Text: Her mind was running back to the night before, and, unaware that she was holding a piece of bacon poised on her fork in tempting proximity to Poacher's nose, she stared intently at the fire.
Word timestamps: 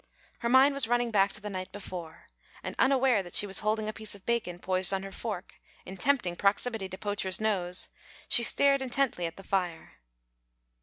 Her 0.39 0.49
mind 0.49 0.73
was 0.73 0.87
running 0.87 1.11
back 1.11 1.31
to 1.33 1.41
the 1.41 1.49
night 1.51 1.71
before, 1.71 2.25
and, 2.63 2.75
unaware 2.79 3.21
that 3.21 3.35
she 3.35 3.45
was 3.45 3.59
holding 3.59 3.87
a 3.87 3.93
piece 3.93 4.15
of 4.15 4.25
bacon 4.25 4.57
poised 4.57 4.91
on 4.95 5.03
her 5.03 5.11
fork 5.11 5.61
in 5.85 5.95
tempting 5.95 6.35
proximity 6.37 6.89
to 6.89 6.97
Poacher's 6.97 7.39
nose, 7.39 7.89
she 8.27 8.41
stared 8.41 8.81
intently 8.81 9.27
at 9.27 9.37
the 9.37 9.43
fire. 9.43 9.99